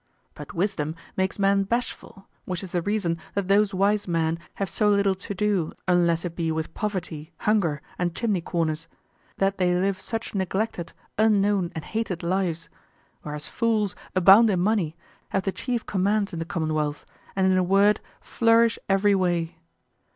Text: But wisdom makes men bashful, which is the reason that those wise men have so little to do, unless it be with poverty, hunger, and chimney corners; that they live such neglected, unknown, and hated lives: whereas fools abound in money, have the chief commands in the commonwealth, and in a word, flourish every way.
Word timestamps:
But 0.33 0.55
wisdom 0.55 0.95
makes 1.15 1.37
men 1.37 1.61
bashful, 1.61 2.27
which 2.45 2.63
is 2.63 2.71
the 2.71 2.81
reason 2.81 3.19
that 3.35 3.47
those 3.47 3.71
wise 3.71 4.07
men 4.07 4.39
have 4.55 4.67
so 4.67 4.89
little 4.89 5.13
to 5.13 5.35
do, 5.35 5.73
unless 5.87 6.25
it 6.25 6.35
be 6.35 6.51
with 6.51 6.73
poverty, 6.73 7.31
hunger, 7.41 7.83
and 7.99 8.15
chimney 8.15 8.41
corners; 8.41 8.87
that 9.37 9.59
they 9.59 9.75
live 9.75 10.01
such 10.01 10.33
neglected, 10.33 10.93
unknown, 11.19 11.71
and 11.75 11.85
hated 11.85 12.23
lives: 12.23 12.67
whereas 13.21 13.45
fools 13.45 13.95
abound 14.15 14.49
in 14.49 14.59
money, 14.59 14.95
have 15.29 15.43
the 15.43 15.51
chief 15.51 15.85
commands 15.85 16.33
in 16.33 16.39
the 16.39 16.45
commonwealth, 16.45 17.05
and 17.35 17.45
in 17.51 17.55
a 17.55 17.61
word, 17.61 17.99
flourish 18.21 18.79
every 18.89 19.13
way. 19.13 19.55